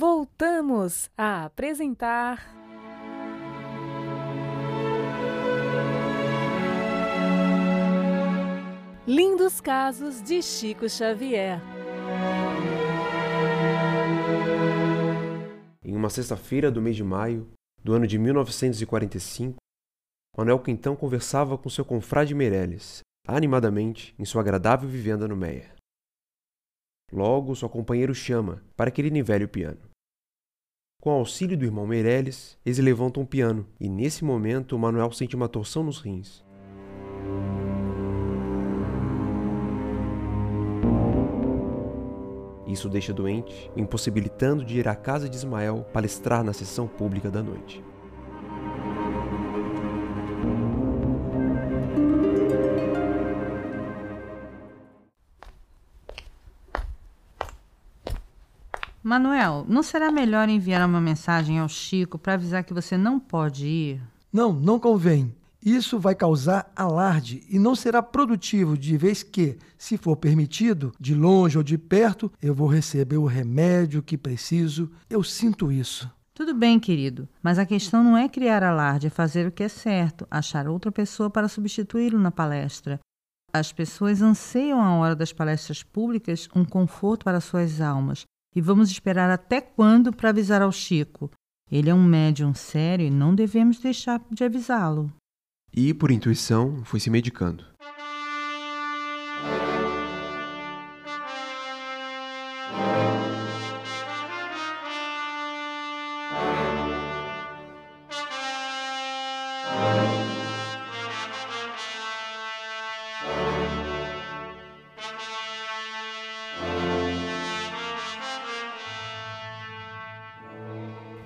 [0.00, 2.56] voltamos a apresentar.
[9.06, 11.60] Lindos casos de Chico Xavier.
[15.84, 17.46] Em uma sexta-feira do mês de maio
[17.84, 19.56] do ano de 1945,
[20.34, 25.74] Manuel Quintão conversava com seu confrade Meirelles, animadamente, em sua agradável vivenda no Meia.
[27.12, 29.89] Logo, seu companheiro chama para que ele nivele o piano.
[31.00, 35.34] Com o auxílio do irmão Meirelles, eles levantam o piano e, nesse momento, Manuel sente
[35.34, 36.44] uma torção nos rins.
[42.66, 47.30] Isso o deixa doente, impossibilitando de ir à casa de Ismael palestrar na sessão pública
[47.30, 47.82] da noite.
[59.02, 63.66] Manuel, não será melhor enviar uma mensagem ao Chico para avisar que você não pode
[63.66, 64.02] ir?
[64.30, 65.34] Não, não convém.
[65.64, 71.14] Isso vai causar alarde e não será produtivo, de vez que, se for permitido, de
[71.14, 74.90] longe ou de perto, eu vou receber o remédio que preciso.
[75.08, 76.10] Eu sinto isso.
[76.34, 79.68] Tudo bem, querido, mas a questão não é criar alarde, é fazer o que é
[79.68, 82.98] certo, achar outra pessoa para substituí-lo na palestra.
[83.52, 88.24] As pessoas anseiam à hora das palestras públicas um conforto para suas almas.
[88.54, 91.30] E vamos esperar até quando para avisar ao Chico?
[91.70, 95.12] Ele é um médium sério e não devemos deixar de avisá-lo
[95.72, 97.64] e, por intuição, foi se medicando.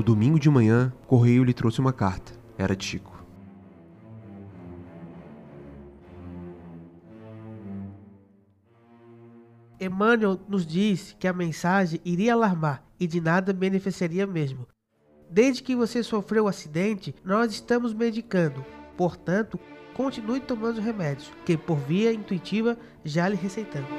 [0.00, 2.32] No domingo de manhã, correio lhe trouxe uma carta.
[2.56, 3.22] Era de Chico.
[9.78, 14.66] Emmanuel nos disse que a mensagem iria alarmar e de nada beneficiaria mesmo.
[15.30, 18.64] Desde que você sofreu o acidente, nós estamos medicando.
[18.96, 19.60] Portanto,
[19.92, 23.90] continue tomando os remédios, que por via intuitiva já lhe receitamos.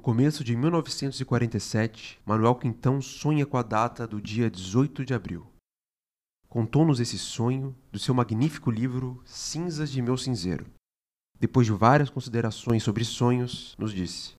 [0.00, 5.46] No começo de 1947, Manuel Quintão sonha com a data do dia 18 de abril
[6.48, 10.66] contou-nos esse sonho do seu magnífico livro Cinzas de Meu Cinzeiro.
[11.38, 14.34] Depois de várias considerações sobre sonhos, nos disse: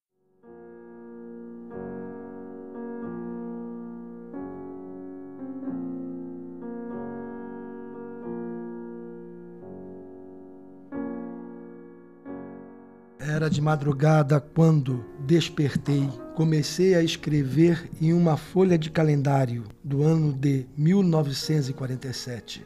[13.20, 16.08] Era de madrugada quando despertei.
[16.36, 22.66] Comecei a escrever em uma folha de calendário do ano de 1947.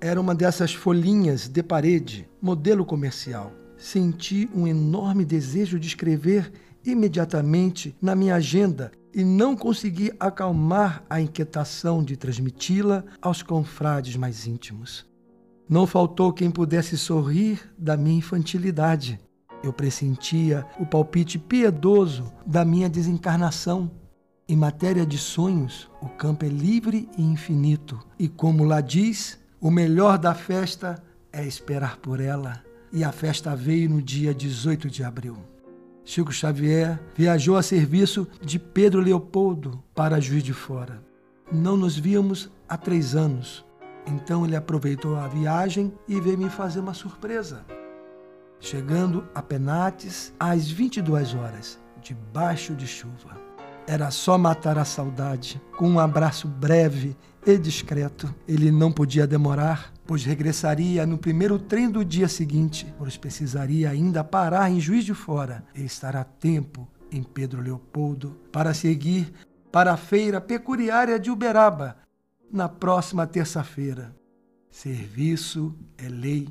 [0.00, 3.52] Era uma dessas folhinhas de parede, modelo comercial.
[3.76, 6.52] Senti um enorme desejo de escrever
[6.84, 14.46] imediatamente na minha agenda e não consegui acalmar a inquietação de transmiti-la aos confrades mais
[14.46, 15.06] íntimos.
[15.68, 19.20] Não faltou quem pudesse sorrir da minha infantilidade.
[19.62, 23.90] Eu pressentia o palpite piedoso da minha desencarnação.
[24.48, 28.00] Em matéria de sonhos, o campo é livre e infinito.
[28.18, 32.64] E como lá diz, o melhor da festa é esperar por ela.
[32.90, 35.36] E a festa veio no dia 18 de abril.
[36.04, 41.02] Chico Xavier viajou a serviço de Pedro Leopoldo para Juiz de Fora.
[41.52, 43.64] Não nos víamos há três anos.
[44.06, 47.64] Então ele aproveitou a viagem e veio me fazer uma surpresa
[48.60, 53.40] chegando a Penates às 22 horas, debaixo de chuva.
[53.86, 58.32] Era só matar a saudade com um abraço breve e discreto.
[58.46, 64.22] Ele não podia demorar, pois regressaria no primeiro trem do dia seguinte, pois precisaria ainda
[64.22, 69.32] parar em Juiz de Fora e estar a tempo em Pedro Leopoldo para seguir
[69.72, 71.96] para a feira pecuária de Uberaba
[72.52, 74.14] na próxima terça-feira.
[74.70, 76.48] Serviço é lei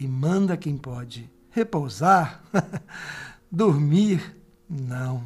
[0.00, 1.30] e manda quem pode.
[1.58, 2.40] Repousar?
[3.50, 4.36] Dormir?
[4.70, 5.24] Não.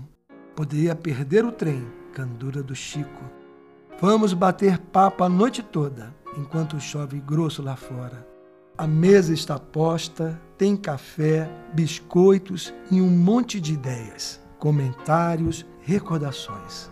[0.57, 3.23] Poderia perder o trem, candura do Chico.
[4.01, 8.27] Vamos bater papo a noite toda, enquanto chove grosso lá fora.
[8.79, 16.92] A mesa está posta, tem café, biscoitos e um monte de ideias, comentários, recordações.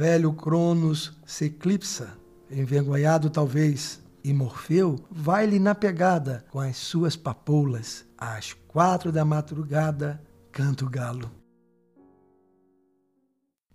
[0.00, 2.18] Velho Cronos se eclipsa,
[2.50, 8.08] envergonhado talvez, e Morfeu vai-lhe na pegada com as suas papoulas.
[8.16, 10.18] Às quatro da madrugada,
[10.50, 11.30] canta o galo.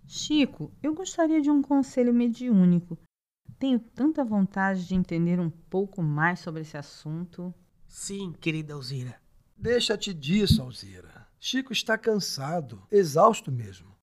[0.04, 2.98] Chico, eu gostaria de um conselho mediúnico.
[3.56, 7.54] Tenho tanta vontade de entender um pouco mais sobre esse assunto.
[7.86, 9.14] Sim, querida Alzira.
[9.56, 11.28] Deixa-te disso, Alzira.
[11.38, 13.95] Chico está cansado, exausto mesmo.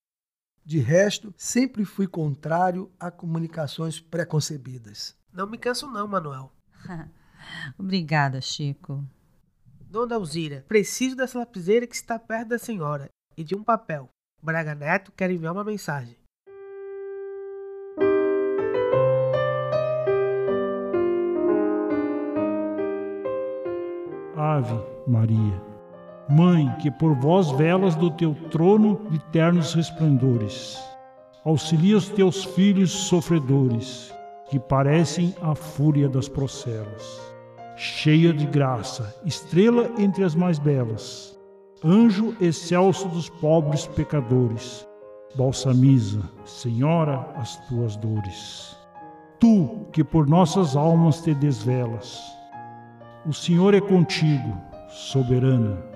[0.66, 5.16] De resto, sempre fui contrário a comunicações preconcebidas.
[5.32, 6.52] Não me canso não, Manuel.
[7.78, 9.04] Obrigada, Chico.
[9.82, 14.10] Dona Alzira, preciso dessa lapiseira que está perto da senhora e de um papel.
[14.42, 16.18] Braga Neto quer enviar uma mensagem.
[24.36, 24.76] Ave
[25.08, 25.62] Maria,
[26.30, 30.82] Mãe que por vós velas do teu trono de ternos resplendores,
[31.44, 34.14] auxilia os teus filhos sofredores,
[34.50, 37.22] que parecem a fúria das procelas.
[37.76, 41.38] Cheia de graça, estrela entre as mais belas,
[41.84, 44.88] anjo excelso dos pobres pecadores,
[45.36, 48.78] balsamiza, Senhora, as tuas dores.
[49.40, 52.22] Tu que por nossas almas te desvelas,
[53.26, 54.56] o Senhor é contigo,
[54.88, 55.93] soberana,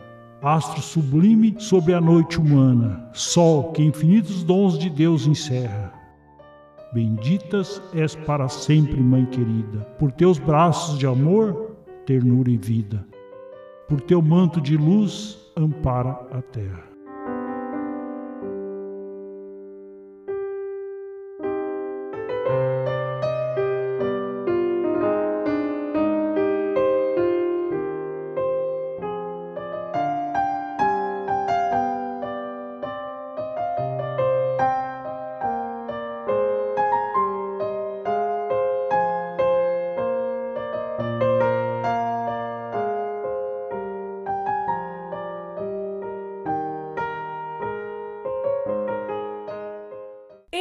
[0.55, 5.94] astro sublime sobre a noite humana, sol que infinitos dons de Deus encerra.
[6.94, 13.05] Benditas és para sempre, Mãe querida, por teus braços de amor, ternura e vida.
[13.89, 16.96] Por teu manto de luz, ampara a terra.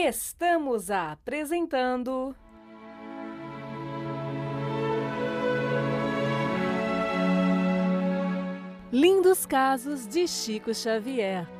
[0.08, 2.32] Estamos apresentando.
[8.92, 11.55] Lindos Casos de Chico Xavier.